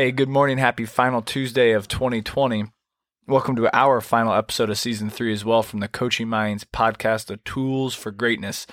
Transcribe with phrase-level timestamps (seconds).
[0.00, 0.56] Hey, good morning.
[0.56, 2.64] Happy final Tuesday of 2020.
[3.28, 7.26] Welcome to our final episode of season three as well from the Coaching Minds podcast,
[7.26, 8.66] The Tools for Greatness.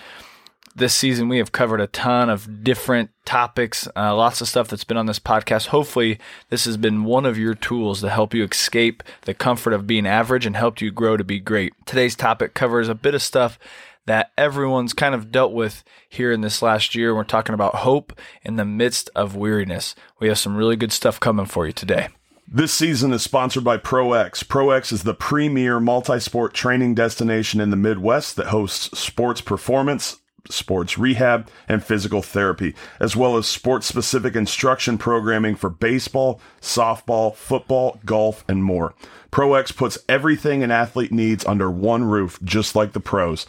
[0.73, 4.85] This season, we have covered a ton of different topics, uh, lots of stuff that's
[4.85, 5.67] been on this podcast.
[5.67, 6.17] Hopefully,
[6.47, 10.07] this has been one of your tools to help you escape the comfort of being
[10.07, 11.73] average and helped you grow to be great.
[11.85, 13.59] Today's topic covers a bit of stuff
[14.07, 17.13] that everyone's kind of dealt with here in this last year.
[17.13, 19.93] We're talking about hope in the midst of weariness.
[20.19, 22.07] We have some really good stuff coming for you today.
[22.49, 24.41] This season is sponsored by ProX.
[24.41, 30.21] ProX is the premier multi sport training destination in the Midwest that hosts sports performance,
[30.49, 37.35] sports rehab, and physical therapy, as well as sports specific instruction programming for baseball, softball,
[37.35, 38.93] football, golf, and more.
[39.29, 43.45] ProX puts everything an athlete needs under one roof, just like the pros.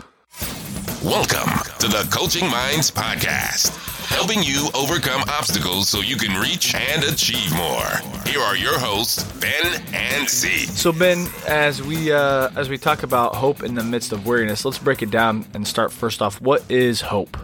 [1.02, 3.74] Welcome to the Coaching Minds Podcast,
[4.06, 8.22] helping you overcome obstacles so you can reach and achieve more.
[8.26, 10.66] Here are your hosts, Ben and C.
[10.66, 14.64] So Ben, as we uh, as we talk about hope in the midst of weariness,
[14.64, 16.40] let's break it down and start first off.
[16.40, 17.36] What is hope?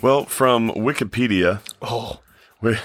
[0.00, 2.20] Well, from Wikipedia, Oh,
[2.62, 2.78] we,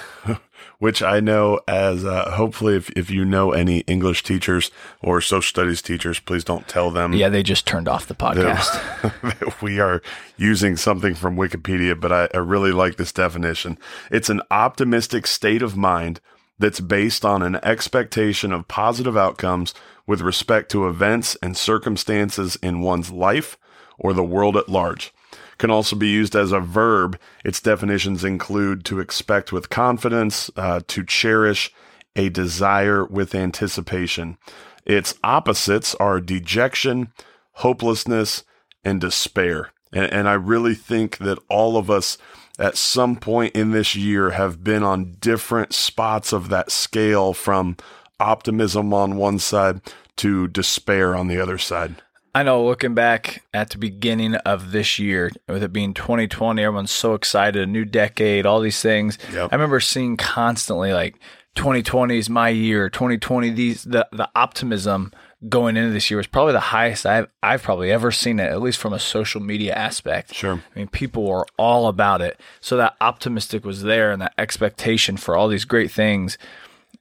[0.81, 5.47] which I know as uh, hopefully if, if you know any English teachers or social
[5.47, 8.81] studies teachers, please don't tell them yeah, they just turned off the podcast.
[9.21, 10.01] that we are
[10.37, 13.77] using something from Wikipedia, but I, I really like this definition.
[14.09, 16.19] It's an optimistic state of mind
[16.57, 19.75] that's based on an expectation of positive outcomes
[20.07, 23.55] with respect to events and circumstances in one's life
[23.99, 25.13] or the world at large.
[25.61, 27.19] Can also be used as a verb.
[27.45, 31.71] Its definitions include to expect with confidence, uh, to cherish,
[32.15, 34.39] a desire with anticipation.
[34.87, 37.13] Its opposites are dejection,
[37.51, 38.43] hopelessness,
[38.83, 39.69] and despair.
[39.93, 42.17] And, and I really think that all of us
[42.57, 47.77] at some point in this year have been on different spots of that scale from
[48.19, 49.79] optimism on one side
[50.15, 52.01] to despair on the other side.
[52.33, 56.91] I know looking back at the beginning of this year, with it being 2020, everyone's
[56.91, 59.17] so excited, a new decade, all these things.
[59.33, 59.49] Yep.
[59.51, 61.15] I remember seeing constantly like
[61.55, 65.11] 2020 is my year, 2020 these the the optimism
[65.49, 68.61] going into this year was probably the highest I've I've probably ever seen it, at
[68.61, 70.33] least from a social media aspect.
[70.33, 70.63] Sure.
[70.75, 72.39] I mean, people were all about it.
[72.61, 76.37] So that optimistic was there and that expectation for all these great things.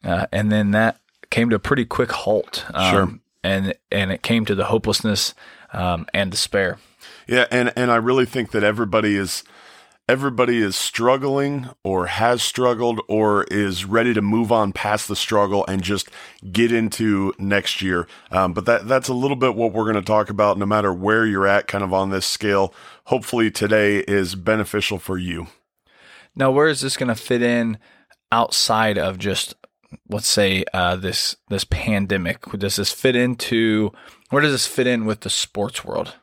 [0.03, 0.99] Uh, and then that
[1.31, 2.65] came to a pretty quick halt.
[2.75, 3.21] Um, Sure.
[3.43, 5.35] And, and it came to the hopelessness
[5.73, 6.79] um, and despair.
[7.27, 9.45] Yeah, and and I really think that everybody is
[10.09, 15.65] everybody is struggling or has struggled or is ready to move on past the struggle
[15.69, 16.09] and just
[16.51, 18.09] get into next year.
[18.33, 20.59] Um, but that that's a little bit what we're going to talk about.
[20.59, 22.75] No matter where you're at, kind of on this scale.
[23.05, 25.47] Hopefully today is beneficial for you.
[26.35, 27.79] Now, where is this going to fit in
[28.33, 29.55] outside of just,
[30.09, 32.43] let's say, uh, this this pandemic?
[32.53, 33.93] Does this fit into
[34.31, 36.15] where does this fit in with the sports world?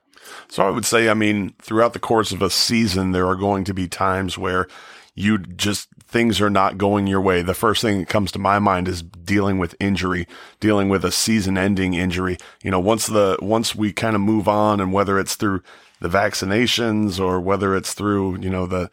[0.49, 3.63] So I would say, I mean, throughout the course of a season, there are going
[3.65, 4.67] to be times where
[5.15, 7.41] you just things are not going your way.
[7.41, 10.27] The first thing that comes to my mind is dealing with injury,
[10.59, 12.37] dealing with a season ending injury.
[12.63, 15.63] You know, once the, once we kind of move on and whether it's through
[15.99, 18.91] the vaccinations or whether it's through, you know, the,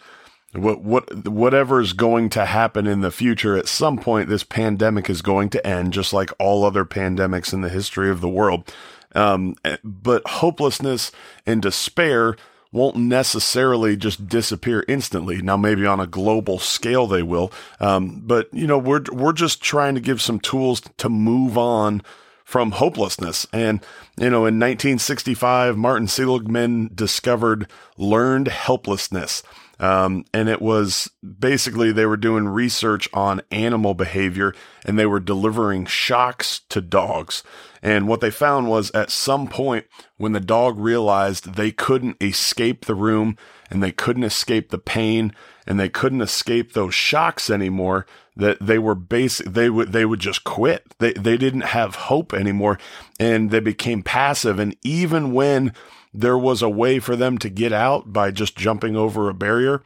[0.57, 5.11] what, what, whatever is going to happen in the future, at some point, this pandemic
[5.11, 8.73] is going to end, just like all other pandemics in the history of the world.
[9.15, 11.13] Um, but hopelessness
[11.47, 12.37] and despair
[12.73, 15.41] won't necessarily just disappear instantly.
[15.41, 17.53] Now, maybe on a global scale they will.
[17.79, 22.03] Um, but you know, we're we're just trying to give some tools to move on
[22.45, 23.47] from hopelessness.
[23.53, 23.81] And
[24.19, 29.45] you know, in 1965, Martin Seligman discovered learned helplessness.
[29.81, 34.55] Um, and it was basically they were doing research on animal behavior
[34.85, 37.43] and they were delivering shocks to dogs.
[37.83, 39.87] And what they found was at some point
[40.17, 43.37] when the dog realized they couldn't escape the room
[43.71, 45.35] and they couldn't escape the pain
[45.67, 50.21] and they couldn't escape those shocks anymore, that they were basic, they would, they would
[50.21, 50.85] just quit.
[50.99, 52.79] They, they didn't have hope anymore
[53.19, 54.59] and they became passive.
[54.59, 55.73] And even when
[56.15, 59.83] there was a way for them to get out by just jumping over a barrier,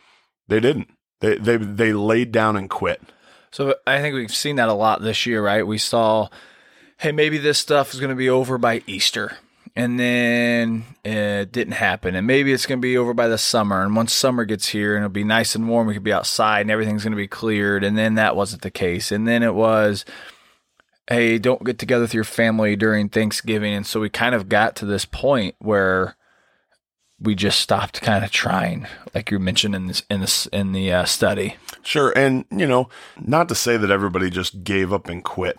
[0.46, 0.90] they didn't.
[1.20, 3.00] They, they, they laid down and quit.
[3.50, 5.66] So I think we've seen that a lot this year, right?
[5.66, 6.28] We saw,
[6.98, 9.38] hey, maybe this stuff is going to be over by Easter.
[9.74, 12.14] And then it didn't happen.
[12.14, 13.82] And maybe it's going to be over by the summer.
[13.82, 16.62] And once summer gets here and it'll be nice and warm, we could be outside
[16.62, 17.84] and everything's going to be cleared.
[17.84, 19.12] And then that wasn't the case.
[19.12, 20.04] And then it was,
[21.08, 23.72] hey, don't get together with your family during Thanksgiving.
[23.72, 26.16] And so we kind of got to this point where
[27.20, 30.92] we just stopped kind of trying, like you mentioned in this in this in the
[30.92, 31.56] uh, study.
[31.82, 32.88] Sure, and you know,
[33.20, 35.58] not to say that everybody just gave up and quit,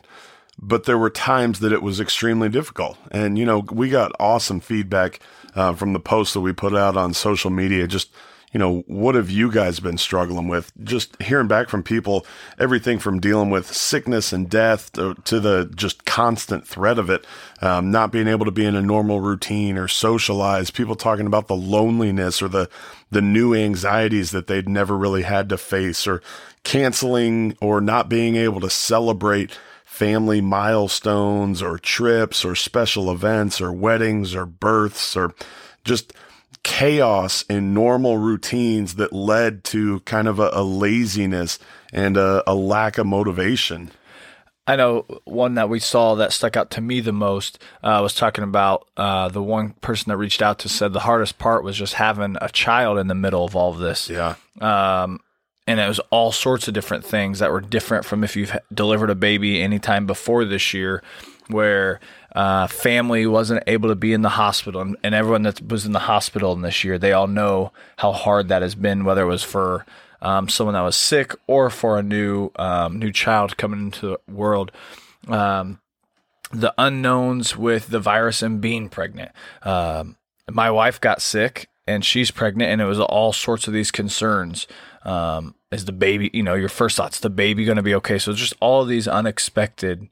[0.57, 2.97] but there were times that it was extremely difficult.
[3.11, 5.19] And you know, we got awesome feedback
[5.55, 7.87] uh, from the posts that we put out on social media.
[7.87, 8.11] Just
[8.51, 10.71] you know, what have you guys been struggling with?
[10.83, 12.25] Just hearing back from people,
[12.57, 17.25] everything from dealing with sickness and death to, to the just constant threat of it,
[17.61, 21.47] um, not being able to be in a normal routine or socialize, people talking about
[21.47, 22.69] the loneliness or the,
[23.11, 26.21] the new anxieties that they'd never really had to face or
[26.63, 29.51] canceling or not being able to celebrate
[29.85, 35.35] family milestones or trips or special events or weddings or births or
[35.83, 36.13] just
[36.69, 41.57] chaos in normal routines that led to kind of a, a laziness
[41.91, 43.89] and a, a, lack of motivation.
[44.67, 48.13] I know one that we saw that stuck out to me the most uh, was
[48.13, 51.75] talking about uh, the one person that reached out to said the hardest part was
[51.75, 54.07] just having a child in the middle of all of this.
[54.07, 54.35] Yeah.
[54.61, 55.21] Um,
[55.65, 59.09] and it was all sorts of different things that were different from if you've delivered
[59.09, 61.01] a baby anytime before this year,
[61.49, 61.99] where
[62.35, 65.91] uh, family wasn't able to be in the hospital, and, and, everyone that was in
[65.91, 69.27] the hospital in this year, they all know how hard that has been, whether it
[69.27, 69.85] was for
[70.21, 74.31] um, someone that was sick or for a new um, new child coming into the
[74.31, 74.71] world.
[75.27, 75.79] Um,
[76.51, 79.31] the unknowns with the virus and being pregnant.
[79.63, 80.17] Um,
[80.49, 84.67] my wife got sick and she's pregnant, and it was all sorts of these concerns.
[85.03, 88.19] Um, is the baby, you know, your first thoughts, the baby going to be okay?
[88.19, 90.07] So just all these unexpected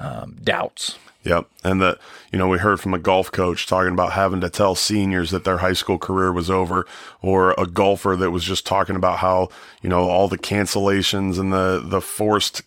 [0.00, 0.98] um, doubts.
[1.24, 1.48] Yep.
[1.64, 1.98] And that,
[2.30, 5.42] you know, we heard from a golf coach talking about having to tell seniors that
[5.42, 6.86] their high school career was over,
[7.20, 9.48] or a golfer that was just talking about how,
[9.82, 12.62] you know, all the cancellations and the, the forced,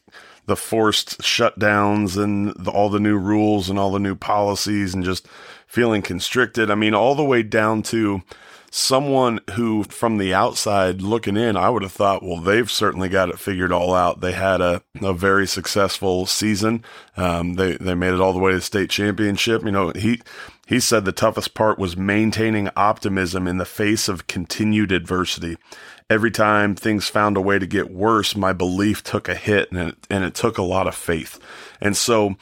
[0.45, 5.05] the forced shutdowns and the, all the new rules and all the new policies and
[5.05, 5.25] just
[5.65, 6.69] feeling constricted.
[6.69, 8.23] I mean, all the way down to,
[8.71, 13.30] someone who from the outside looking in, I would have thought, well, they've certainly got
[13.30, 14.21] it figured all out.
[14.21, 16.83] They had a, a very successful season.
[17.18, 19.63] Um, they, they made it all the way to the state championship.
[19.63, 20.21] You know, he,
[20.68, 25.57] he said the toughest part was maintaining optimism in the face of continued adversity.
[26.10, 29.89] Every time things found a way to get worse, my belief took a hit and
[29.89, 31.39] it, and it took a lot of faith.
[31.81, 32.36] And so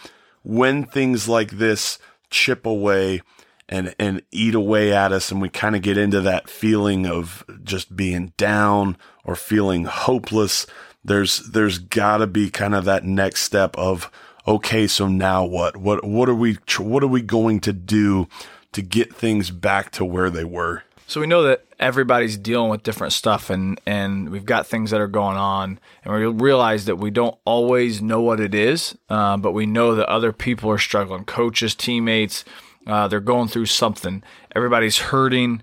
[0.43, 3.21] when things like this chip away,
[3.69, 7.43] and and eat away at us and we kind of get into that feeling of
[7.63, 10.65] just being down or feeling hopeless.
[11.03, 14.09] There's there's got to be kind of that next step of
[14.47, 15.77] okay so now what?
[15.77, 18.27] What what are we what are we going to do
[18.71, 20.83] to get things back to where they were?
[21.09, 24.99] So we know that everybody's dealing with different stuff and and we've got things that
[24.99, 29.37] are going on and we realize that we don't always know what it is uh,
[29.37, 32.43] but we know that other people are struggling coaches teammates
[32.87, 34.23] uh, they're going through something.
[34.55, 35.61] Everybody's hurting,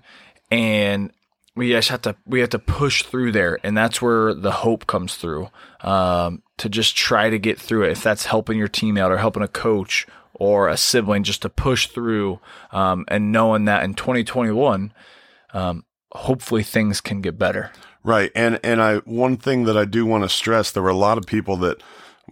[0.51, 1.11] and
[1.55, 4.87] we just have to we have to push through there, and that's where the hope
[4.87, 5.49] comes through.
[5.81, 7.91] Um, to just try to get through it.
[7.91, 11.49] If that's helping your team out or helping a coach or a sibling, just to
[11.49, 12.39] push through,
[12.71, 14.93] um, and knowing that in 2021,
[15.53, 17.71] um, hopefully things can get better.
[18.03, 20.95] Right, and and I one thing that I do want to stress, there were a
[20.95, 21.81] lot of people that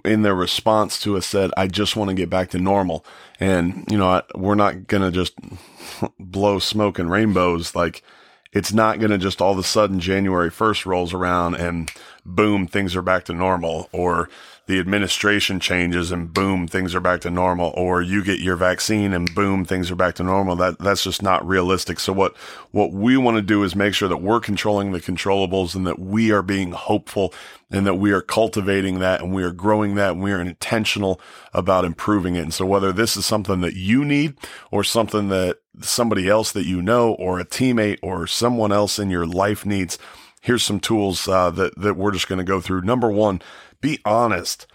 [0.04, 3.06] in their response to us said, I just want to get back to normal.
[3.40, 5.34] And, you know, I, we're not going to just
[6.20, 7.76] blow smoke and rainbows.
[7.76, 8.04] Like,
[8.52, 11.92] it's not going to just all of a sudden January 1st rolls around and
[12.26, 13.90] boom, things are back to normal.
[13.92, 14.30] Or
[14.66, 19.14] the administration changes and boom, things are back to normal, or you get your vaccine
[19.14, 20.56] and boom, things are back to normal.
[20.56, 22.00] That that's just not realistic.
[22.00, 22.38] So what
[22.72, 26.00] what we want to do is make sure that we're controlling the controllables and that
[26.00, 27.34] we are being hopeful
[27.72, 31.20] and that we are cultivating that and we are growing that and we are intentional
[31.54, 32.44] about improving it.
[32.44, 34.38] And so whether this is something that you need
[34.72, 39.10] or something that somebody else that you know or a teammate or someone else in
[39.10, 39.98] your life needs,
[40.40, 42.82] here's some tools uh, that that we're just going to go through.
[42.82, 43.42] Number one,
[43.84, 44.66] be honest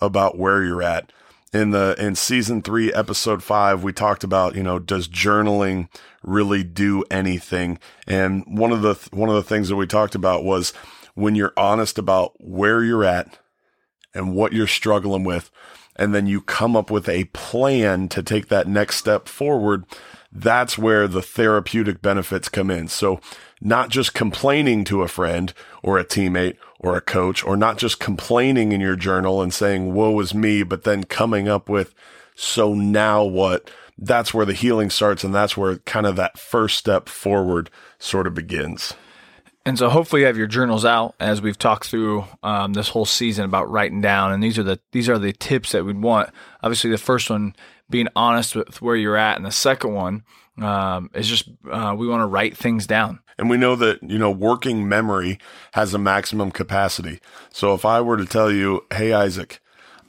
[0.00, 1.10] about where you're at.
[1.52, 5.88] In the in season three, episode five, we talked about you know does journaling
[6.22, 7.80] really do anything?
[8.06, 10.72] And one of the one of the things that we talked about was
[11.14, 13.36] when you're honest about where you're at
[14.14, 15.50] and what you're struggling with,
[15.96, 19.84] and then you come up with a plan to take that next step forward.
[20.30, 22.86] That's where the therapeutic benefits come in.
[22.86, 23.20] So
[23.60, 28.00] not just complaining to a friend or a teammate or a coach, or not just
[28.00, 31.94] complaining in your journal and saying, woe is me, but then coming up with,
[32.34, 33.70] so now what?
[33.98, 35.24] That's where the healing starts.
[35.24, 38.94] And that's where kind of that first step forward sort of begins.
[39.66, 43.04] And so hopefully you have your journals out as we've talked through um, this whole
[43.04, 44.32] season about writing down.
[44.32, 46.30] And these are the these are the tips that we'd want.
[46.62, 47.54] Obviously, the first one
[47.90, 50.22] being honest with where you're at, and the second one
[50.62, 53.20] um, is just uh, we want to write things down.
[53.40, 55.38] And we know that, you know, working memory
[55.72, 57.20] has a maximum capacity.
[57.50, 59.60] So if I were to tell you, hey, Isaac,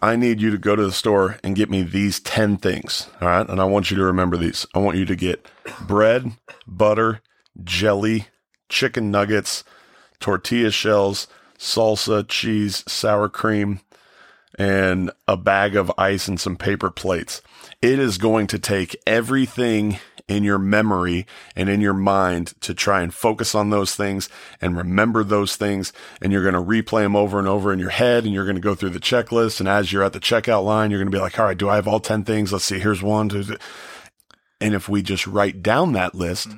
[0.01, 3.07] I need you to go to the store and get me these 10 things.
[3.21, 3.47] All right.
[3.47, 4.65] And I want you to remember these.
[4.75, 5.47] I want you to get
[5.79, 6.33] bread,
[6.67, 7.21] butter,
[7.63, 8.27] jelly,
[8.67, 9.63] chicken nuggets,
[10.19, 13.79] tortilla shells, salsa, cheese, sour cream,
[14.59, 17.41] and a bag of ice and some paper plates.
[17.81, 19.99] It is going to take everything
[20.31, 24.29] in your memory and in your mind to try and focus on those things
[24.61, 25.91] and remember those things.
[26.21, 28.55] And you're going to replay them over and over in your head and you're going
[28.55, 29.59] to go through the checklist.
[29.59, 31.69] And as you're at the checkout line, you're going to be like, all right, do
[31.69, 32.53] I have all 10 things?
[32.53, 32.79] Let's see.
[32.79, 33.29] Here's one.
[33.29, 33.57] Two, three.
[34.61, 36.57] And if we just write down that list, hmm.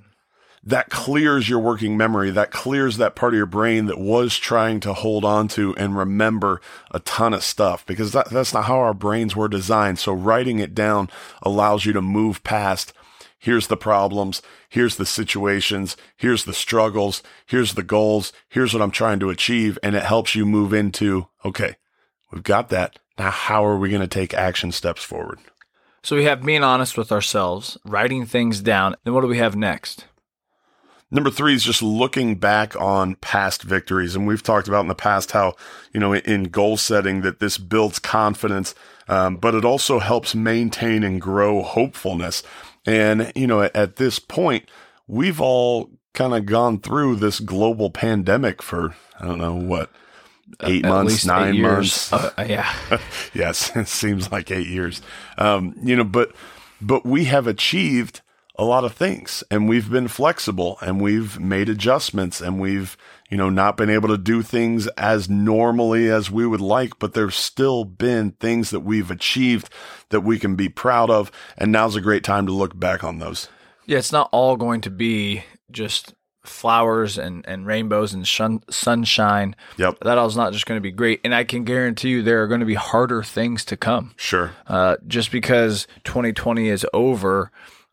[0.63, 2.30] that clears your working memory.
[2.30, 5.98] That clears that part of your brain that was trying to hold on to and
[5.98, 6.62] remember
[6.92, 9.98] a ton of stuff because that, that's not how our brains were designed.
[9.98, 11.10] So writing it down
[11.42, 12.94] allows you to move past
[13.44, 14.42] Here's the problems.
[14.70, 15.98] Here's the situations.
[16.16, 17.22] Here's the struggles.
[17.46, 18.32] Here's the goals.
[18.48, 19.78] Here's what I'm trying to achieve.
[19.84, 21.76] And it helps you move into, okay,
[22.32, 23.00] we've got that.
[23.20, 25.40] Now, how are we going to take action steps forward?
[26.04, 28.96] So we have being honest with ourselves, writing things down.
[29.04, 30.06] Then what do we have next?
[31.12, 34.16] Number three is just looking back on past victories.
[34.16, 35.56] And we've talked about in the past how,
[35.94, 38.74] you know, in goal setting that this builds confidence,
[39.10, 42.42] um, but it also helps maintain and grow hopefulness.
[42.86, 44.70] And, you know, at, this point,
[45.08, 49.90] we've all kind of gone through this global pandemic for, I don't know, what,
[50.63, 52.12] eight At months, nine eight months.
[52.12, 52.74] Uh, yeah.
[53.34, 55.02] yes, it seems like eight years.
[55.38, 56.36] Um, you know, but,
[56.82, 58.22] but we have achieved
[58.56, 62.98] a lot of things and we've been flexible and we've made adjustments and we've,
[63.34, 67.16] you know, not been able to do things as normally as we would like, but
[67.16, 69.74] there's still been things that we've achieved
[70.10, 71.32] that we can be proud of.
[71.58, 73.50] And now's a great time to look back on those.
[73.88, 76.13] Yeah, it's not all going to be just
[76.46, 79.56] flowers and, and rainbows and shun, sunshine.
[79.78, 80.02] Yep.
[80.02, 81.20] That all's not just going to be great.
[81.24, 84.13] And I can guarantee you there are going to be harder things to come.
[84.16, 84.52] Sure.
[84.68, 87.50] Uh, just because 2020 is over,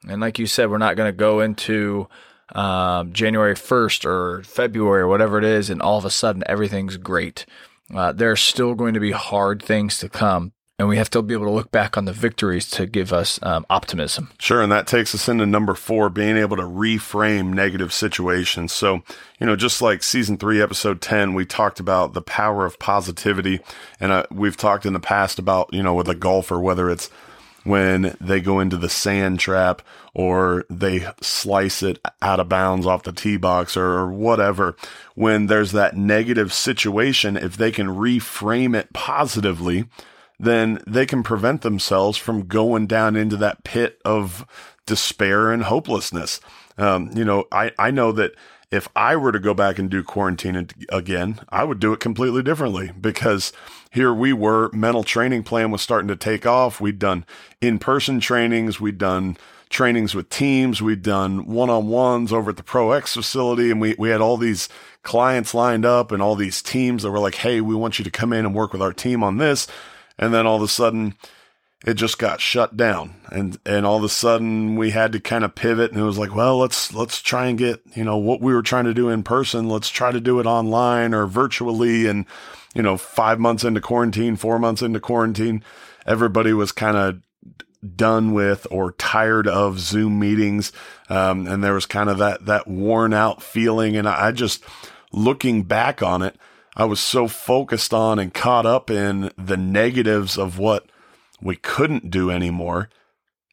[0.07, 2.09] and like you said, we're not going to go into
[2.55, 6.97] um, January 1st or February or whatever it is, and all of a sudden everything's
[6.97, 7.47] great.
[7.95, 10.53] Uh, there are still going to be hard things to come.
[10.79, 13.39] And we have to be able to look back on the victories to give us
[13.43, 14.31] um, optimism.
[14.39, 14.63] Sure.
[14.63, 18.73] And that takes us into number four, being able to reframe negative situations.
[18.73, 19.03] So,
[19.39, 23.61] you know, just like season three, episode 10, we talked about the power of positivity.
[24.01, 27.11] And uh, we've talked in the past about, you know, with a golfer, whether it's
[27.65, 29.83] when they go into the sand trap
[30.15, 34.77] or they slice it out of bounds off the tee box or, whatever.
[35.15, 39.85] When there's that negative situation, if they can reframe it positively,
[40.39, 44.47] then they can prevent themselves from going down into that pit of
[44.87, 46.41] despair and hopelessness.
[46.79, 48.33] Um, you know, I, I know that
[48.71, 52.43] if I were to go back and do quarantine again, I would do it completely
[52.43, 53.53] differently because
[53.91, 56.81] here we were, mental training plan was starting to take off.
[56.81, 57.25] We'd done
[57.61, 59.37] in person trainings, we'd done
[59.69, 63.81] trainings with teams, we'd done one on ones over at the Pro X facility, and
[63.81, 64.69] we, we had all these
[65.03, 68.11] clients lined up and all these teams that were like, hey, we want you to
[68.11, 69.67] come in and work with our team on this.
[70.19, 71.15] And then all of a sudden,
[71.85, 75.45] it just got shut down and and all of a sudden we had to kind
[75.45, 78.41] of pivot and it was like well let's let's try and get you know what
[78.41, 82.07] we were trying to do in person let's try to do it online or virtually
[82.07, 82.27] and
[82.75, 85.65] you know 5 months into quarantine 4 months into quarantine
[86.07, 87.21] everybody was kind of
[87.97, 90.71] done with or tired of zoom meetings.
[91.09, 93.97] Um, and there was kind of that that worn out feeling.
[93.97, 94.63] And I just
[95.13, 96.37] looking back on it
[96.77, 100.87] I was so focused on and caught up in the negatives of what
[101.43, 102.89] we couldn't do anymore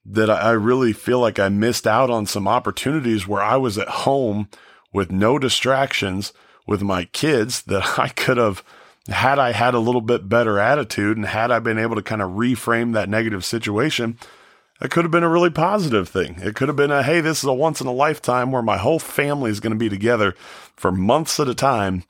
[0.05, 3.87] that I really feel like I missed out on some opportunities where I was at
[3.87, 4.49] home
[4.93, 6.31] with no distractions
[6.65, 8.63] with my kids that I could have
[9.07, 12.21] had I had a little bit better attitude and had I been able to kind
[12.21, 14.17] of reframe that negative situation,
[14.81, 16.37] it could have been a really positive thing.
[16.41, 18.77] It could have been a, hey, this is a once in a lifetime where my
[18.77, 20.35] whole family is going to be together
[20.75, 22.03] for months at a time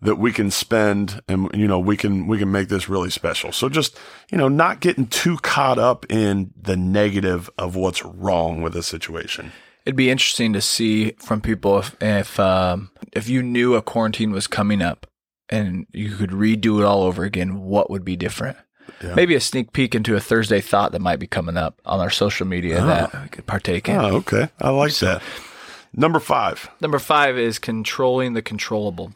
[0.00, 3.50] that we can spend and you know we can we can make this really special
[3.50, 3.98] so just
[4.30, 8.82] you know not getting too caught up in the negative of what's wrong with a
[8.82, 9.50] situation
[9.84, 14.30] it'd be interesting to see from people if if um, if you knew a quarantine
[14.30, 15.06] was coming up
[15.50, 18.56] and you could redo it all over again what would be different
[19.02, 19.14] yeah.
[19.14, 22.10] maybe a sneak peek into a thursday thought that might be coming up on our
[22.10, 22.86] social media oh.
[22.86, 25.22] that we could partake in oh okay i like so, that
[25.94, 29.12] number five number five is controlling the controllable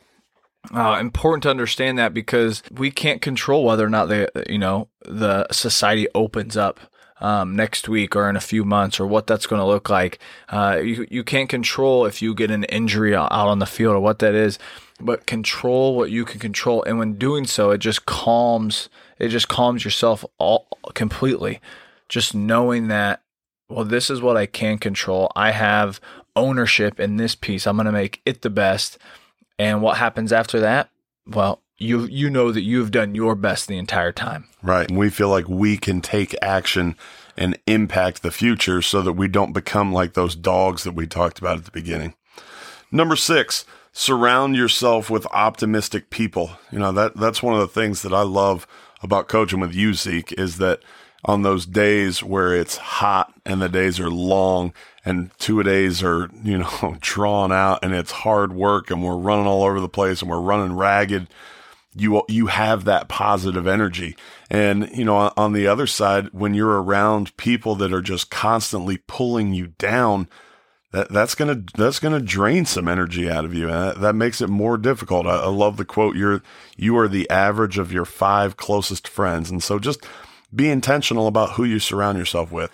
[0.73, 4.89] uh, important to understand that because we can't control whether or not the you know
[5.05, 6.79] the society opens up.
[7.23, 10.19] um, next week or in a few months or what that's going to look like.
[10.49, 14.01] Uh, you you can't control if you get an injury out on the field or
[14.01, 14.59] what that is,
[15.04, 16.82] but control what you can control.
[16.85, 21.61] And when doing so, it just calms it just calms yourself all completely.
[22.09, 23.23] Just knowing that
[23.68, 25.32] well, this is what I can control.
[25.35, 26.00] I have
[26.37, 27.66] ownership in this piece.
[27.66, 28.99] I'm going to make it the best.
[29.59, 30.90] And what happens after that?
[31.26, 34.49] Well, you you know that you've done your best the entire time.
[34.62, 34.88] Right.
[34.88, 36.97] And we feel like we can take action
[37.37, 41.38] and impact the future so that we don't become like those dogs that we talked
[41.38, 42.14] about at the beginning.
[42.90, 46.52] Number 6, surround yourself with optimistic people.
[46.70, 48.66] You know, that that's one of the things that I love
[49.02, 50.80] about coaching with you Zeke is that
[51.25, 54.72] on those days where it's hot and the days are long
[55.04, 59.46] and two days are, you know, drawn out and it's hard work and we're running
[59.46, 61.28] all over the place and we're running ragged
[61.94, 64.16] you you have that positive energy
[64.50, 68.96] and you know on the other side when you're around people that are just constantly
[69.06, 70.26] pulling you down
[70.92, 74.40] that that's to that's to drain some energy out of you and that, that makes
[74.40, 76.42] it more difficult I, I love the quote you're
[76.76, 80.06] you are the average of your five closest friends and so just
[80.54, 82.70] be intentional about who you surround yourself with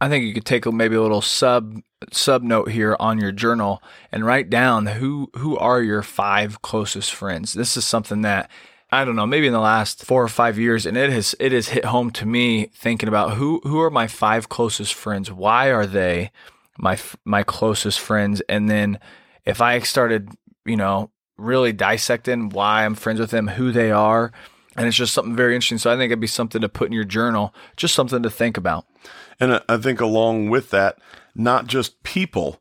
[0.00, 1.80] I think you could take maybe a little sub
[2.12, 7.12] sub note here on your journal and write down who who are your five closest
[7.12, 7.52] friends.
[7.52, 8.48] This is something that
[8.90, 11.52] I don't know, maybe in the last four or five years, and it has it
[11.52, 15.32] has hit home to me thinking about who who are my five closest friends.
[15.32, 16.30] Why are they
[16.78, 18.40] my my closest friends?
[18.48, 18.98] And then
[19.44, 20.30] if I started,
[20.64, 24.32] you know, really dissecting why I'm friends with them, who they are,
[24.76, 25.78] and it's just something very interesting.
[25.78, 28.56] So I think it'd be something to put in your journal, just something to think
[28.56, 28.86] about.
[29.40, 30.98] And I think along with that,
[31.34, 32.60] not just people,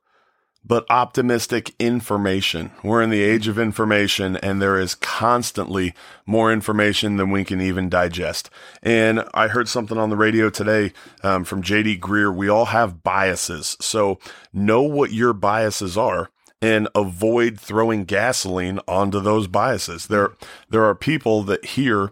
[0.68, 2.72] but optimistic information.
[2.84, 5.94] We're in the age of information and there is constantly
[6.26, 8.50] more information than we can even digest.
[8.84, 10.92] And I heard something on the radio today
[11.24, 12.36] um, from JD Greear.
[12.36, 13.78] We all have biases.
[13.80, 14.20] So
[14.52, 16.30] know what your biases are
[16.62, 20.08] and avoid throwing gasoline onto those biases.
[20.08, 20.34] There,
[20.70, 22.12] there are people that hear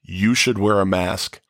[0.00, 1.40] you should wear a mask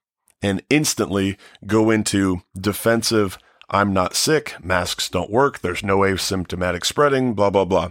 [0.41, 3.37] and instantly go into defensive,
[3.71, 7.91] I'm not sick, masks don't work, there's no asymptomatic spreading, blah, blah, blah.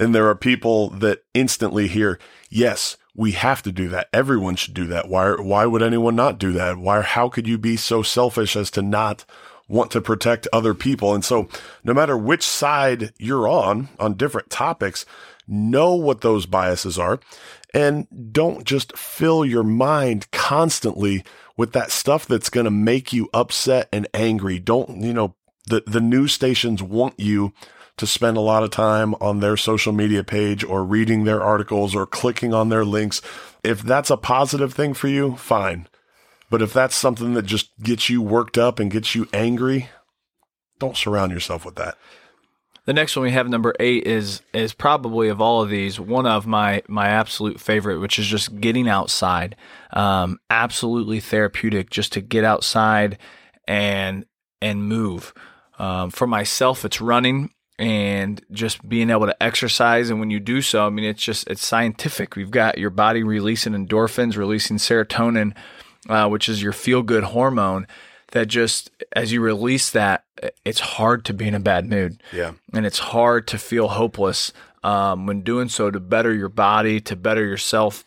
[0.00, 4.08] And there are people that instantly hear, yes, we have to do that.
[4.12, 5.08] Everyone should do that.
[5.08, 6.78] Why, why would anyone not do that?
[6.78, 9.24] Why, how could you be so selfish as to not
[9.68, 11.14] want to protect other people?
[11.14, 11.48] And so
[11.84, 15.04] no matter which side you're on, on different topics,
[15.46, 17.20] know what those biases are
[17.74, 21.24] and don't just fill your mind constantly
[21.62, 24.58] with that stuff that's going to make you upset and angry.
[24.58, 25.36] Don't, you know,
[25.68, 27.52] the, the news stations want you
[27.98, 31.94] to spend a lot of time on their social media page or reading their articles
[31.94, 33.22] or clicking on their links.
[33.62, 35.86] If that's a positive thing for you, fine.
[36.50, 39.88] But if that's something that just gets you worked up and gets you angry,
[40.80, 41.96] don't surround yourself with that.
[42.84, 46.26] The next one we have number eight is is probably of all of these one
[46.26, 49.54] of my my absolute favorite, which is just getting outside.
[49.92, 53.18] Um, absolutely therapeutic just to get outside
[53.68, 54.26] and
[54.60, 55.32] and move.
[55.78, 60.10] Um, for myself, it's running and just being able to exercise.
[60.10, 62.34] And when you do so, I mean, it's just it's scientific.
[62.34, 65.54] We've got your body releasing endorphins, releasing serotonin,
[66.08, 67.86] uh, which is your feel good hormone
[68.32, 70.24] that just as you release that,
[70.64, 72.22] it's hard to be in a bad mood.
[72.32, 72.52] Yeah.
[72.74, 77.16] And it's hard to feel hopeless um, when doing so to better your body, to
[77.16, 78.04] better yourself.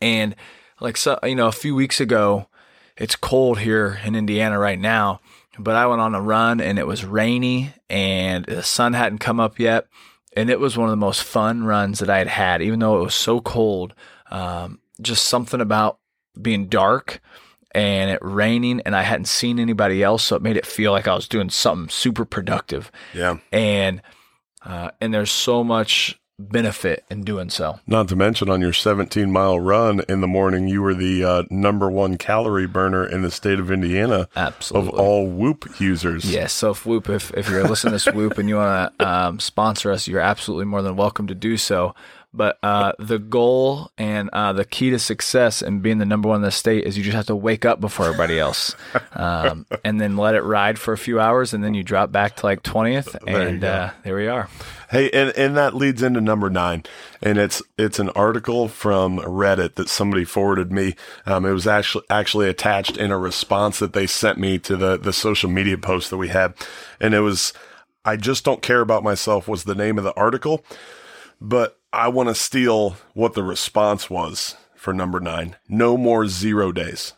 [0.00, 0.34] And
[0.80, 2.48] like, so, you know, a few weeks ago,
[2.96, 5.20] it's cold here in Indiana right now,
[5.58, 9.40] but I went on a run and it was rainy and the sun hadn't come
[9.40, 9.86] up yet.
[10.36, 13.00] And it was one of the most fun runs that I had had, even though
[13.00, 13.94] it was so cold.
[14.30, 15.98] Um, just something about
[16.40, 17.20] being dark
[17.72, 21.08] and it raining and I hadn't seen anybody else, so it made it feel like
[21.08, 22.90] I was doing something super productive.
[23.14, 23.38] Yeah.
[23.52, 24.02] And
[24.64, 27.78] uh, and there's so much benefit in doing so.
[27.86, 31.42] Not to mention on your 17 mile run in the morning, you were the uh,
[31.50, 34.28] number one calorie burner in the state of Indiana.
[34.34, 34.92] Absolutely.
[34.92, 36.24] Of all Whoop users.
[36.24, 36.52] Yes.
[36.52, 39.40] So if Whoop, if, if you're listening to this Whoop and you want to um,
[39.40, 41.94] sponsor us, you're absolutely more than welcome to do so.
[42.32, 46.36] But uh, the goal and uh, the key to success and being the number one
[46.36, 48.76] in the state is you just have to wake up before everybody else,
[49.14, 52.36] um, and then let it ride for a few hours, and then you drop back
[52.36, 54.48] to like twentieth, and there, uh, there we are.
[54.90, 56.84] Hey, and, and that leads into number nine,
[57.20, 60.94] and it's it's an article from Reddit that somebody forwarded me.
[61.26, 64.96] Um, it was actually actually attached in a response that they sent me to the
[64.96, 66.54] the social media post that we had,
[67.00, 67.52] and it was
[68.04, 70.64] I just don't care about myself was the name of the article,
[71.40, 75.56] but I want to steal what the response was for number nine.
[75.68, 77.14] No more zero days.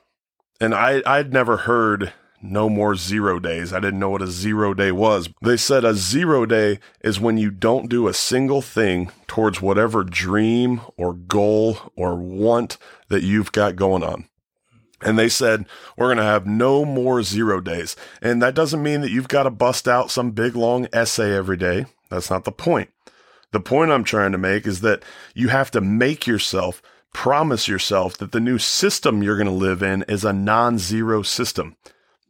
[0.60, 3.72] And I, I'd never heard no more zero days.
[3.72, 5.28] I didn't know what a zero day was.
[5.42, 10.02] They said a zero day is when you don't do a single thing towards whatever
[10.04, 14.28] dream or goal or want that you've got going on.
[15.02, 17.96] And they said, we're going to have no more zero days.
[18.20, 21.56] And that doesn't mean that you've got to bust out some big long essay every
[21.56, 21.86] day.
[22.08, 22.90] That's not the point.
[23.52, 25.02] The point I'm trying to make is that
[25.34, 29.82] you have to make yourself promise yourself that the new system you're going to live
[29.82, 31.76] in is a non-zero system.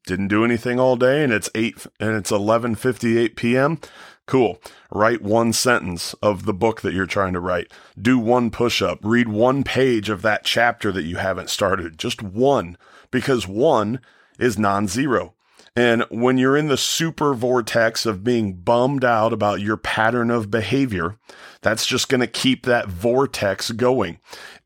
[0.06, 3.78] Didn't do anything all day and it's 8 and it's 11:58 p.m.
[4.26, 4.60] Cool.
[4.90, 7.72] Write one sentence of the book that you're trying to write.
[8.00, 8.98] Do one push up.
[9.02, 11.98] Read one page of that chapter that you haven't started.
[11.98, 12.76] Just one
[13.10, 14.00] because one
[14.38, 15.34] is non-zero.
[15.74, 20.50] And when you're in the super vortex of being bummed out about your pattern of
[20.50, 21.16] behavior,
[21.62, 24.18] that's just going to keep that vortex going.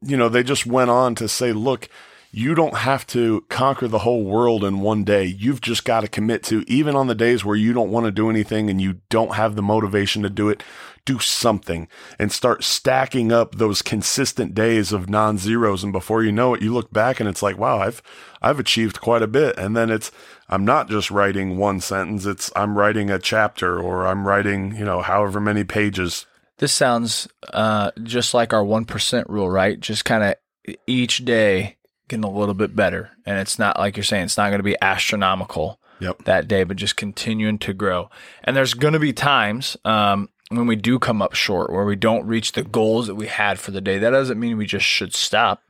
[0.03, 1.89] You know, they just went on to say, look,
[2.33, 5.25] you don't have to conquer the whole world in one day.
[5.25, 8.13] You've just got to commit to, even on the days where you don't want to
[8.13, 10.63] do anything and you don't have the motivation to do it,
[11.05, 11.87] do something
[12.19, 15.85] and start stacking up those consistent days of non zeros.
[15.85, 18.03] And before you know it, you look back and it's like, wow, I've,
[18.43, 19.57] I've achieved quite a bit.
[19.57, 20.11] And then it's,
[20.49, 22.25] I'm not just writing one sentence.
[22.27, 26.27] It's, I'm writing a chapter or I'm writing, you know, however many pages.
[26.59, 29.79] This sounds uh, just like our 1% rule, right?
[29.79, 31.77] Just kind of each day
[32.09, 33.11] getting a little bit better.
[33.27, 36.25] And it's not like you're saying, it's not going to be astronomical Yep.
[36.25, 38.11] that day, but just continuing to grow.
[38.45, 41.97] And there's going to be times um, when we do come up short, where we
[41.97, 43.99] don't reach the goals that we had for the day.
[43.99, 45.63] That doesn't mean we just should stop.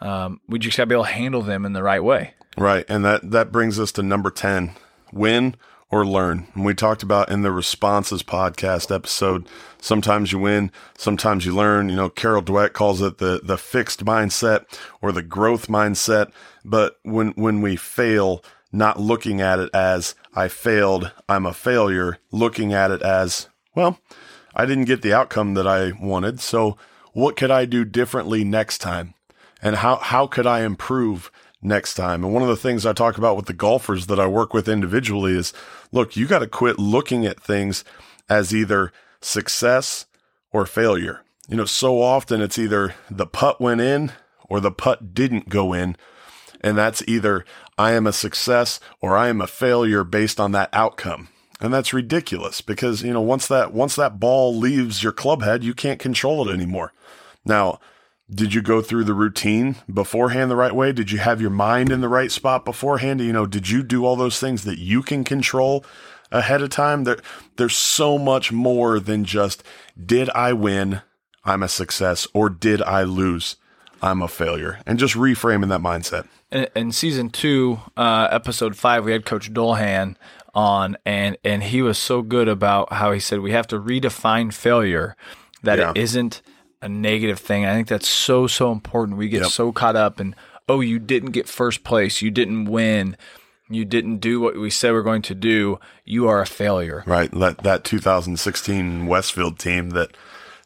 [0.00, 2.34] Um, we just got to be able to handle them in the right way.
[2.60, 2.84] Right.
[2.90, 4.72] And that, that brings us to number 10
[5.14, 5.56] win
[5.90, 6.46] or learn.
[6.54, 9.48] And we talked about in the responses podcast episode,
[9.80, 11.88] sometimes you win, sometimes you learn.
[11.88, 14.66] You know, Carol Dweck calls it the, the fixed mindset
[15.00, 16.32] or the growth mindset.
[16.62, 22.18] But when, when we fail, not looking at it as I failed, I'm a failure,
[22.30, 23.98] looking at it as, well,
[24.54, 26.40] I didn't get the outcome that I wanted.
[26.40, 26.76] So
[27.14, 29.14] what could I do differently next time?
[29.62, 31.30] And how, how could I improve
[31.62, 32.24] next time?
[32.24, 34.68] And one of the things I talk about with the golfers that I work with
[34.68, 35.52] individually is
[35.92, 37.84] look, you got to quit looking at things
[38.28, 40.06] as either success
[40.52, 41.22] or failure.
[41.48, 44.12] You know, so often it's either the putt went in
[44.48, 45.96] or the putt didn't go in.
[46.60, 47.44] And that's either
[47.78, 51.28] I am a success or I am a failure based on that outcome.
[51.60, 55.62] And that's ridiculous because, you know, once that, once that ball leaves your club head,
[55.64, 56.92] you can't control it anymore.
[57.44, 57.80] Now,
[58.32, 60.92] did you go through the routine beforehand the right way?
[60.92, 63.20] Did you have your mind in the right spot beforehand?
[63.20, 65.84] You know, did you do all those things that you can control
[66.30, 67.04] ahead of time?
[67.04, 67.18] There,
[67.56, 69.62] there's so much more than just,
[70.04, 71.02] did I win?
[71.44, 73.56] I'm a success or did I lose?
[74.02, 76.26] I'm a failure and just reframing that mindset.
[76.50, 80.16] in, in season two, uh, episode five, we had Coach Dolhan
[80.54, 84.52] on, and and he was so good about how he said we have to redefine
[84.54, 85.16] failure
[85.62, 85.90] that Yeah.
[85.90, 86.40] it isn't
[86.82, 87.64] a negative thing.
[87.66, 89.18] I think that's so so important.
[89.18, 89.50] We get Yep.
[89.50, 90.34] so caught up in
[90.68, 93.16] oh, you didn't get first place, you didn't win,
[93.68, 95.80] you didn't do what we said we're going to do.
[96.04, 97.02] You are a failure.
[97.06, 97.30] Right.
[97.32, 100.16] That, that 2016 Westfield team that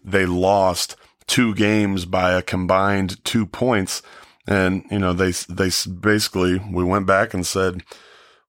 [0.04, 0.96] they lost
[1.26, 4.02] two games by a combined two points.
[4.46, 7.82] And, you know, they, they basically, we went back and said,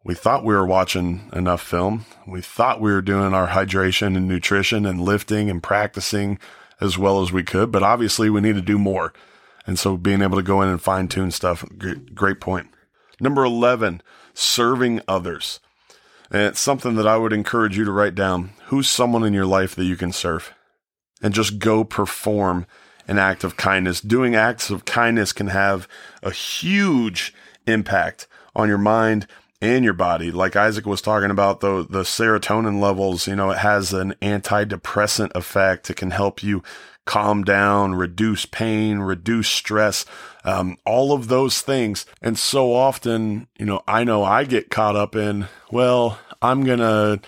[0.04, 2.06] we thought we were watching enough film.
[2.28, 6.38] We thought we were doing our hydration and nutrition and lifting and practicing
[6.82, 9.14] as well as we could, but obviously we need to do more.
[9.68, 12.68] And so being able to go in and fine tune stuff, great, point.
[13.20, 14.02] Number 11,
[14.34, 15.60] serving others.
[16.30, 18.52] And it's something that I would encourage you to write down.
[18.66, 20.54] Who's someone in your life that you can serve?
[21.22, 22.68] And just go perform
[23.08, 24.02] an act of kindness.
[24.02, 25.88] Doing acts of kindness can have
[26.22, 27.34] a huge
[27.66, 29.28] impact on your mind
[29.62, 30.32] and your body.
[30.32, 35.32] Like Isaac was talking about the, the serotonin levels, you know, it has an antidepressant
[35.36, 35.90] effect.
[35.90, 36.62] It can help you
[37.06, 40.06] calm down, reduce pain, reduce stress,
[40.44, 42.06] um, all of those things.
[42.22, 46.80] And so often, you know, I know I get caught up in, well, I'm going
[46.80, 47.22] to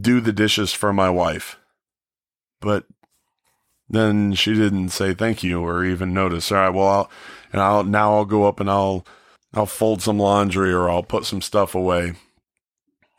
[0.00, 1.58] do the dishes for my wife.
[2.60, 2.84] But
[3.88, 6.50] then she didn't say thank you or even notice.
[6.52, 7.10] All right, well, I'll,
[7.52, 9.06] and I'll, now I'll go up and I'll,
[9.56, 12.12] I'll fold some laundry or I'll put some stuff away.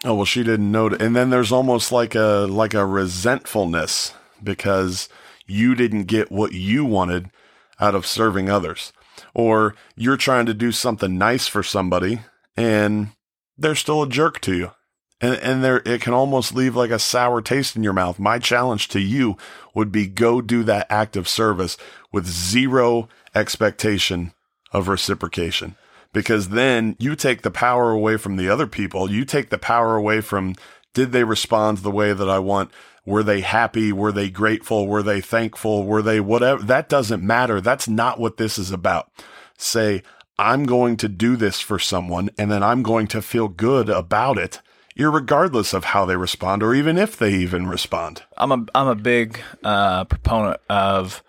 [0.06, 1.02] Oh, well, she didn't notice.
[1.02, 5.10] And then there's almost like a, like a resentfulness because
[5.48, 7.32] you didn't get what you wanted
[7.80, 8.94] out of serving others.
[9.34, 12.22] Or you're trying to do something nice for somebody
[12.56, 13.10] and
[13.58, 14.72] they're still a jerk to you.
[15.20, 18.20] And, and there, it can almost leave like a sour taste in your mouth.
[18.20, 19.38] My challenge to you
[19.74, 21.78] would be go do that act of service
[22.12, 24.34] with zero expectation
[24.72, 25.76] of reciprocation.
[26.14, 29.12] Because then you take the power away from the other people.
[29.12, 30.56] You take the power away from
[30.94, 32.72] did they respond the way that I want?
[33.06, 33.92] Were they happy?
[33.92, 34.88] Were they grateful?
[34.88, 35.86] Were they thankful?
[35.86, 36.64] Were they whatever?
[36.64, 37.62] That doesn't matter.
[37.62, 39.10] That's not what this is about.
[39.58, 40.04] Say,
[40.40, 44.38] I'm going to do this for someone and then I'm going to feel good about
[44.38, 44.62] it,
[44.98, 48.24] regardless of how they respond or even if they even respond.
[48.38, 51.24] I'm a I'm a big uh, proponent of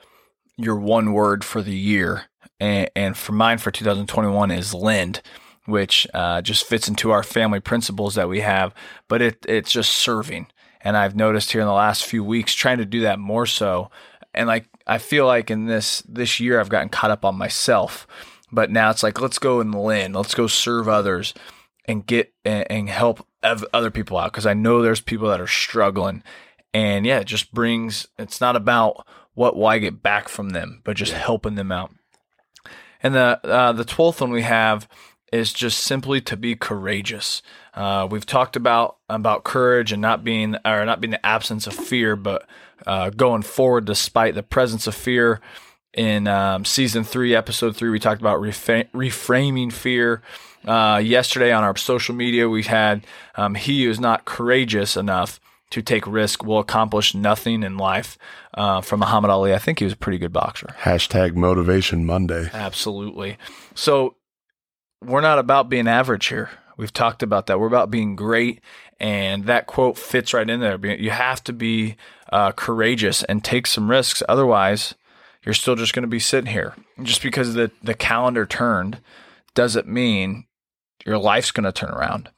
[0.56, 2.24] your one word for the year,
[2.60, 5.22] and, and for mine for 2021 is lend,
[5.66, 8.74] which uh, just fits into our family principles that we have.
[9.08, 10.48] But it it's just serving,
[10.80, 13.90] and I've noticed here in the last few weeks trying to do that more so,
[14.34, 18.06] and like I feel like in this this year I've gotten caught up on myself,
[18.50, 21.34] but now it's like let's go and lend, let's go serve others
[21.84, 25.46] and get and, and help other people out because I know there's people that are
[25.46, 26.22] struggling.
[26.74, 30.82] And yeah, it just brings, it's not about what will I get back from them,
[30.84, 31.92] but just helping them out.
[33.02, 34.88] And the uh, the twelfth one we have
[35.32, 37.42] is just simply to be courageous.
[37.74, 41.74] Uh, we've talked about about courage and not being or not being the absence of
[41.74, 42.46] fear, but
[42.86, 45.40] uh, going forward despite the presence of fear.
[45.94, 50.22] In um, season three, episode three, we talked about reframing fear.
[50.64, 53.06] Uh, yesterday on our social media, we had
[53.36, 58.18] um, he is not courageous enough to take risk will accomplish nothing in life.
[58.54, 60.68] Uh, from Muhammad Ali, I think he was a pretty good boxer.
[60.80, 62.48] Hashtag Motivation Monday.
[62.52, 63.36] Absolutely.
[63.74, 64.16] So
[65.04, 66.50] we're not about being average here.
[66.76, 67.58] We've talked about that.
[67.58, 68.60] We're about being great,
[69.00, 70.78] and that quote fits right in there.
[70.86, 71.96] You have to be
[72.32, 74.22] uh, courageous and take some risks.
[74.28, 74.94] Otherwise,
[75.44, 76.74] you're still just going to be sitting here.
[77.02, 79.00] Just because the the calendar turned
[79.54, 80.46] doesn't mean
[81.04, 82.30] your life's going to turn around.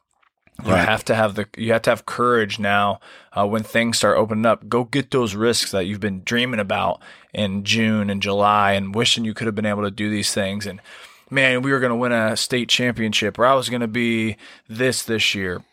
[0.65, 0.87] You right.
[0.87, 2.99] have to have the you have to have courage now
[3.33, 4.67] uh, when things start opening up.
[4.67, 7.01] Go get those risks that you've been dreaming about
[7.33, 10.67] in June and July and wishing you could have been able to do these things.
[10.67, 10.81] And
[11.29, 14.37] man, we were going to win a state championship, or I was going to be
[14.67, 15.63] this this year.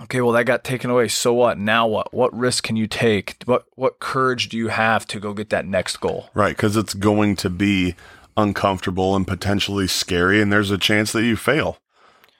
[0.00, 1.08] Okay, well that got taken away.
[1.08, 1.58] So what?
[1.58, 2.14] Now what?
[2.14, 3.36] What risk can you take?
[3.44, 6.30] What what courage do you have to go get that next goal?
[6.34, 7.94] Right, because it's going to be
[8.36, 11.78] uncomfortable and potentially scary, and there's a chance that you fail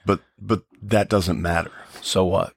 [0.08, 1.70] but but that doesn't matter.
[2.00, 2.54] So what?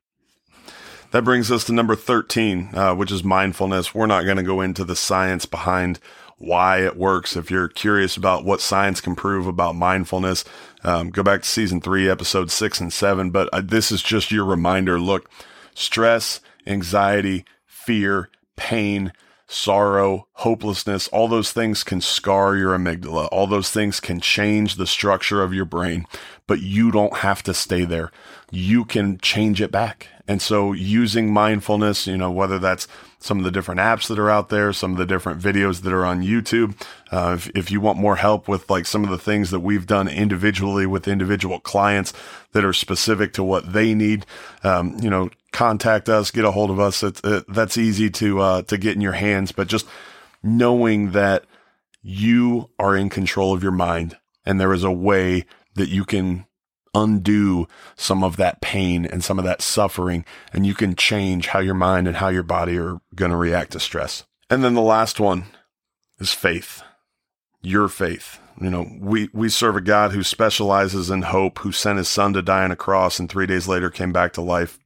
[1.11, 3.93] That brings us to number 13, uh, which is mindfulness.
[3.93, 5.99] We're not going to go into the science behind
[6.37, 7.35] why it works.
[7.35, 10.45] If you're curious about what science can prove about mindfulness,
[10.85, 13.29] um, go back to season three, episode six and seven.
[13.29, 15.01] But uh, this is just your reminder.
[15.01, 15.29] Look,
[15.75, 19.11] stress, anxiety, fear, pain,
[19.51, 23.27] sorrow, hopelessness, all those things can scar your amygdala.
[23.31, 26.07] All those things can change the structure of your brain,
[26.47, 28.11] but you don't have to stay there.
[28.49, 30.07] You can change it back.
[30.27, 32.87] And so using mindfulness, you know, whether that's
[33.21, 35.93] some of the different apps that are out there, some of the different videos that
[35.93, 36.75] are on YouTube.
[37.11, 39.85] Uh, if, if you want more help with like some of the things that we've
[39.85, 42.13] done individually with individual clients
[42.53, 44.25] that are specific to what they need,
[44.63, 47.03] um, you know, contact us, get a hold of us.
[47.03, 49.85] It's, it, that's easy to, uh, to get in your hands, but just
[50.41, 51.45] knowing that
[52.01, 56.47] you are in control of your mind and there is a way that you can
[56.93, 61.59] undo some of that pain and some of that suffering, and you can change how
[61.59, 64.25] your mind and how your body are going to react to stress.
[64.49, 65.45] And then the last one
[66.19, 66.83] is faith.
[67.61, 68.39] Your faith.
[68.59, 72.33] You know, we, we serve a God who specializes in hope, who sent his son
[72.33, 74.77] to die on a cross and three days later came back to life.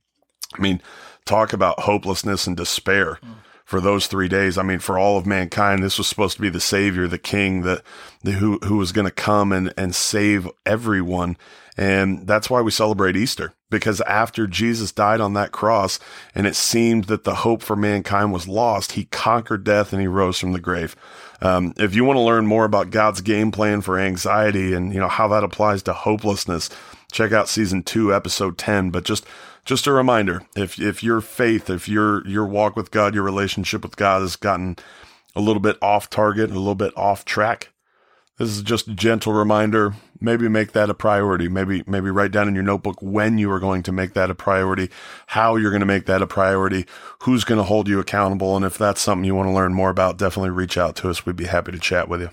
[0.54, 0.82] I mean,
[1.26, 3.20] talk about hopelessness and despair.
[3.24, 4.58] Mm for those three days.
[4.58, 7.64] I mean, for all of mankind, this was supposed to be the savior, the king,
[7.64, 7.84] the,
[8.24, 11.36] the who, who was going to come and, and save everyone.
[11.78, 16.00] And that's why we celebrate Easter because after Jesus died on that cross
[16.34, 20.08] and it seemed that the hope for mankind was lost, he conquered death and he
[20.08, 20.96] rose from the grave.
[21.42, 25.00] Um, if you want to learn more about God's game plan for anxiety and, you
[25.00, 26.70] know, how that applies to hopelessness,
[27.12, 28.92] check out season two, episode 10.
[28.92, 29.26] But just,
[29.66, 33.84] just a reminder, if, if your faith, if your, your walk with God, your relationship
[33.84, 34.78] with God has gotten
[35.36, 37.72] a little bit off target, a little bit off track,
[38.38, 39.94] this is just a gentle reminder.
[40.20, 41.48] Maybe make that a priority.
[41.48, 44.36] Maybe, maybe write down in your notebook when you are going to make that a
[44.36, 44.90] priority,
[45.28, 46.86] how you're going to make that a priority,
[47.24, 48.56] who's going to hold you accountable.
[48.56, 51.26] And if that's something you want to learn more about, definitely reach out to us.
[51.26, 52.30] We'd be happy to chat with you.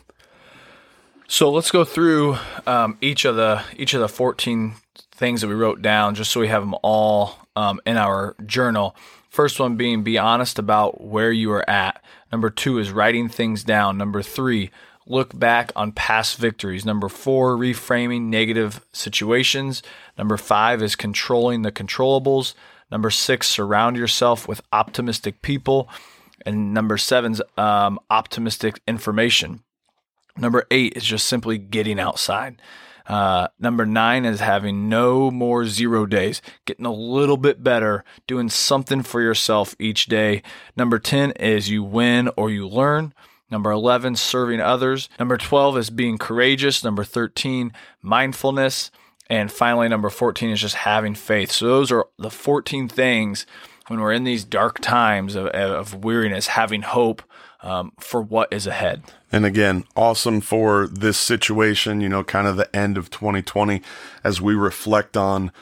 [1.28, 2.36] So let's go through
[2.66, 4.74] um, each of the each of the 14
[5.12, 8.96] things that we wrote down, just so we have them all um, in our journal.
[9.30, 12.04] First one being be honest about where you are at.
[12.30, 13.96] Number two is writing things down.
[13.96, 14.70] Number three,
[15.06, 16.84] look back on past victories.
[16.84, 19.82] Number four, reframing negative situations.
[20.16, 22.54] Number five is controlling the controllables.
[22.90, 25.88] Number six, surround yourself with optimistic people.
[26.44, 29.62] And number seven is um, optimistic information.
[30.36, 32.60] Number eight is just simply getting outside.
[33.06, 38.48] Uh, number nine is having no more zero days, getting a little bit better, doing
[38.48, 40.42] something for yourself each day.
[40.76, 43.12] Number 10 is you win or you learn.
[43.52, 45.10] Number 11, serving others.
[45.18, 46.82] Number 12 is being courageous.
[46.82, 48.90] Number 13, mindfulness.
[49.28, 51.52] And finally, number 14 is just having faith.
[51.52, 53.44] So those are the 14 things
[53.88, 57.22] when we're in these dark times of, of weariness, having hope
[57.62, 59.02] um, for what is ahead.
[59.30, 63.82] And again, awesome for this situation, you know, kind of the end of 2020
[64.24, 65.52] as we reflect on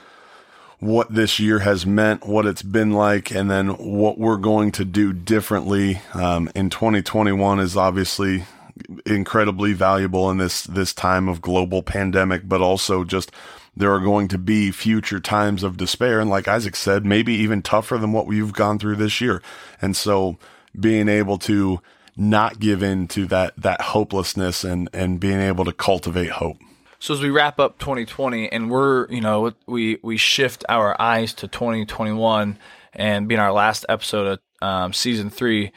[0.80, 4.84] what this year has meant, what it's been like, and then what we're going to
[4.84, 8.44] do differently um, in 2021 is obviously
[9.04, 13.30] incredibly valuable in this this time of global pandemic, but also just
[13.76, 17.60] there are going to be future times of despair, and like Isaac said, maybe even
[17.60, 19.42] tougher than what we've gone through this year.
[19.82, 20.38] And so,
[20.78, 21.80] being able to
[22.16, 26.56] not give in to that that hopelessness and and being able to cultivate hope.
[27.00, 31.32] So as we wrap up 2020 and we're, you know, we we shift our eyes
[31.34, 32.58] to 2021
[32.92, 35.72] and being our last episode of um, season three,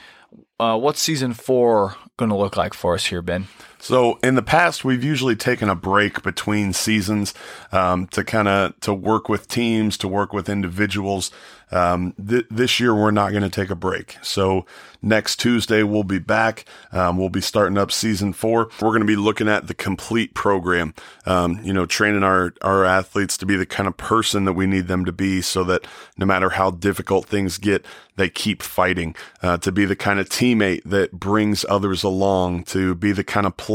[0.59, 3.47] uh, what's season four going to look like for us here, Ben?
[3.83, 7.33] So in the past, we've usually taken a break between seasons
[7.73, 11.31] um, to kind of to work with teams, to work with individuals.
[11.69, 14.17] Um, th- this year, we're not going to take a break.
[14.21, 14.65] So
[15.01, 16.65] next Tuesday, we'll be back.
[16.91, 18.69] Um, we'll be starting up season four.
[18.79, 20.93] We're going to be looking at the complete program.
[21.25, 24.65] Um, you know, training our our athletes to be the kind of person that we
[24.65, 25.85] need them to be, so that
[26.17, 29.15] no matter how difficult things get, they keep fighting.
[29.41, 32.63] Uh, to be the kind of teammate that brings others along.
[32.65, 33.72] To be the kind of player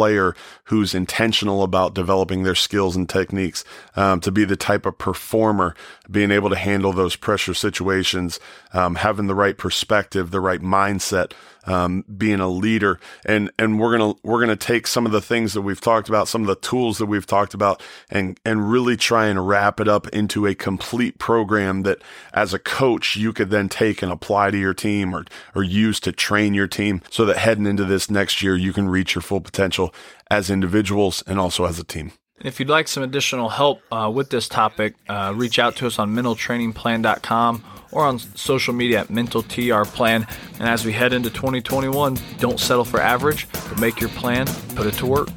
[0.65, 3.65] who's intentional about developing their skills and techniques.
[3.97, 5.75] Um, to be the type of performer,
[6.11, 8.41] being able to handle those pressure situations situations,
[8.73, 11.33] um, having the right perspective, the right mindset,
[11.69, 15.53] um, being a leader, and and we're gonna we're gonna take some of the things
[15.53, 18.97] that we've talked about, some of the tools that we've talked about, and and really
[18.97, 21.99] try and wrap it up into a complete program that,
[22.33, 26.01] as a coach, you could then take and apply to your team or or use
[26.01, 29.23] to train your team, so that heading into this next year, you can reach your
[29.23, 29.95] full potential
[30.31, 32.13] as individuals and also as a team.
[32.45, 35.99] If you'd like some additional help uh, with this topic, uh, reach out to us
[35.99, 40.29] on mentaltrainingplan.com or on social media at mentaltrplan.
[40.61, 44.47] And as we head into 2021, don't settle for average, but make your plan,
[44.77, 45.29] put it to work.